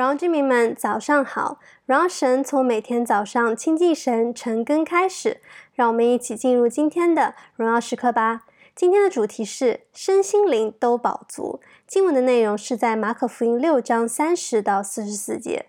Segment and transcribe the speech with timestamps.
[0.00, 1.58] 荣耀居民们，早上好！
[1.84, 5.42] 荣耀神从每天早上亲近神、晨更开始，
[5.74, 8.46] 让我们一起进入今天的荣耀时刻吧。
[8.74, 11.60] 今天的主题是身心灵都饱足。
[11.86, 15.66] 经文的内容是在马可福音六章三十到四十四节。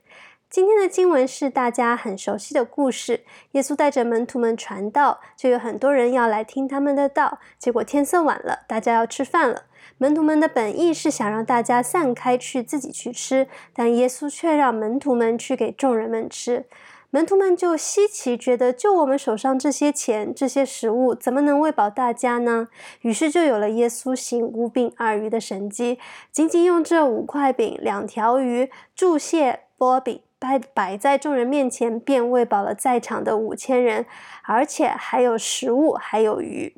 [0.51, 3.21] 今天的经文是大家很熟悉的故事。
[3.53, 7.39] 耶稣带着门徒们传道，就有很多人要来听他们的道。
[7.57, 9.63] 结果天色晚了，大家要吃饭了。
[9.97, 16.65] 门徒们的本意是想让大家散开去，自己去吃，但耶稣却让门徒们去给众人们吃。
[17.11, 22.67] 门徒们就稀奇，觉得就我们手上这些钱、这些食物，怎么能喂饱大家呢？
[23.03, 25.97] 于是就有了耶稣行五饼二鱼的神迹，
[26.29, 34.07] 仅仅用这五块饼、两条鱼祝谢波饼，摆摆在众人面前，便喂饱了在场的五千人，
[34.41, 36.75] 而且还有食物，还有鱼。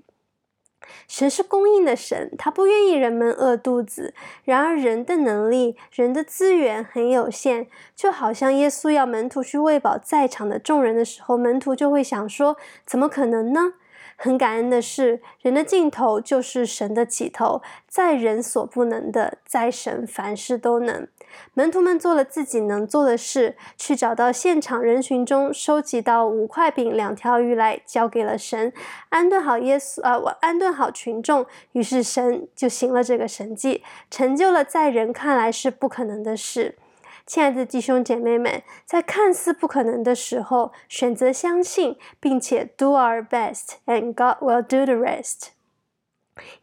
[1.07, 4.13] 神是供应的神，他不愿意人们饿肚子。
[4.43, 13.75] 然而，人的能力、人的资源很有限，就好像耶稣要门徒去喂饱在场的众人的时候，门徒就会想说：“怎么可能呢？”
[14.17, 21.07] 很感恩的是，人的尽头就是神的起头，在人所不能的，在神凡事都能。
[21.53, 28.73] 门徒们做了自己能做的事，去找到现场人群中收集到五块饼、两条鱼来，交给了神，
[29.09, 31.45] 安顿好耶稣啊，呃，安顿好群众。
[31.73, 36.77] 于是神就行了这个神迹，成就了在人看来是不可能的事。
[37.25, 45.53] 亲爱的弟兄姐妹们，在看似不可能的时候，选择相信，并且 do our best，and God will do the rest。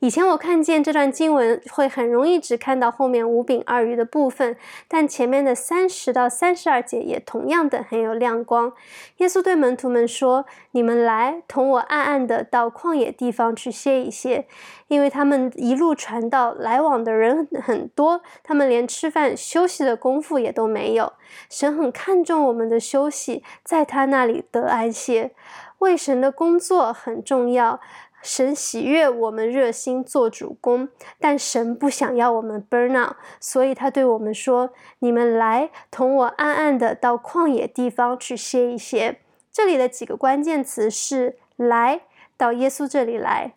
[0.01, 4.57] 以前我看见这段经文，会很容易只看到后面五饼二鱼的部分，
[4.89, 8.73] 但前面的三十到三十二节也同样的很有亮光。
[9.19, 14.47] 耶稣对门徒们说：“你们来，同我暗暗的到旷野地方去歇一歇，
[14.89, 21.13] 因为他们一路传道，来往的人很多，他们连吃饭休息的功夫也都没有。
[21.49, 25.31] 神很看重我们的休息，在他那里得安歇。
[25.81, 27.81] 为神的工作很重要。”
[28.23, 39.21] 神喜悦我们热心做主工，但神不想要我们 burn out，所以他对我们说：“你们来，同我暗暗的到旷野地方去歇一歇。”
[39.51, 42.03] 这里的几个关键词是：来
[42.37, 43.55] 到耶稣这里来，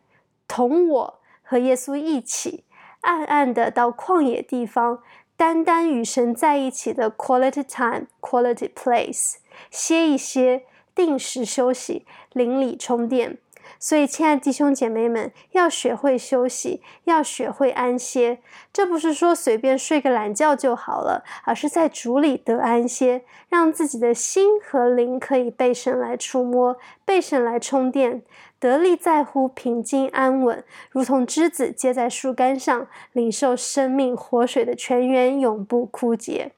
[0.47, 2.63] 同我和耶稣一起，
[3.01, 5.03] 暗暗的到旷野地方，
[5.35, 9.35] 单单与神在一起的 quality time、quality place，
[9.69, 10.63] 歇一歇，
[10.95, 13.37] 定时休息，灵里充电。
[13.79, 18.39] 所以，亲爱的弟兄姐妹们，要学会休息，要学会安歇。
[18.73, 28.21] 这不是说随便睡个懒觉就好了，而是在主里得安歇，让自己的心和灵可以被神来触摸，被神来充电，
[28.59, 36.51] 得力在乎平静安稳，如同枝子接在树干上，领受生命活水的泉源，永不枯竭。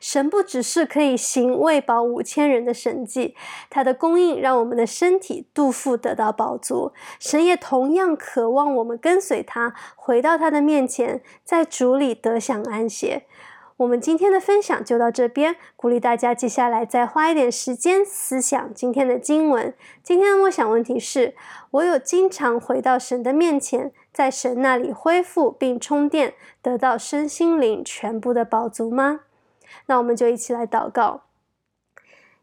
[0.00, 3.34] 神不只是可以行喂饱五千人的神迹，
[3.68, 6.92] 他的供应让我们的身体肚腹得到饱足。
[7.18, 13.24] 神也同样渴望我们跟随他，回到他的面前，在主里得享安歇。
[13.78, 19.74] 我们今天的分享就到这边，鼓励大家接下来再花一点时间思想今天的经文。
[20.02, 21.34] 今天的默想问题是：
[21.72, 26.32] 我有经常回到神的面前，在神那里恢复并充电，
[26.62, 29.20] 得到身心灵全部的饱足吗？
[29.86, 31.25] 那我们就一起来祷告。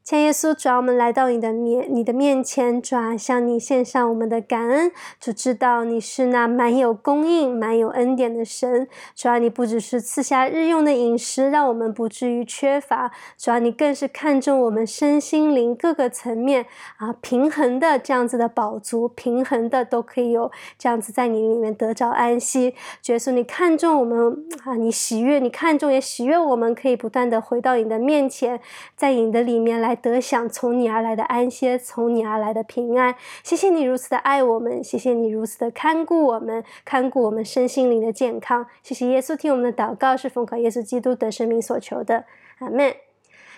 [0.03, 4.91] 千耶稣，主啊，我们来到你的面，你的面前，主啊，向你献上我们的感恩。
[5.17, 8.85] 主知道你是那满有供应、满有恩典的神。
[9.15, 13.13] 主啊，你不只是赐下日用的饮食，让我们不至于缺乏。
[13.37, 16.65] 主啊，你更是看重我们身心灵各个层面
[16.97, 22.75] 啊，平衡的这样子的饱足，平衡的都可以有这样子在你里面得着安息。
[23.01, 28.59] 主耶稣，你看重我们啊，你喜悦，你看重也喜悦我们，可以不断的回到你的面前，
[28.97, 29.92] 在你的里面来。
[29.95, 33.15] 得享从你而来的安歇，从你而来的平安。
[33.43, 38.65] 谢谢你如此的爱我们，谢谢你如此的看顾我们，看顾我们身心灵的健康。
[38.81, 42.25] 谢谢耶稣听我们的祷告，是奉靠耶稣基督的生命所求的。
[42.59, 42.93] 阿门。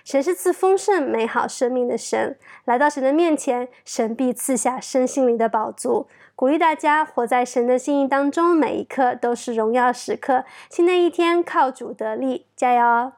[0.04, 6.06] 神是赐丰盛美好生命的神，来到神的面前，神必赐下身心灵的宝足。
[6.36, 10.46] 鼓励大家活在神的心意当中，每一刻都是荣耀时刻。
[10.70, 13.14] 新的一天靠主得力，加油！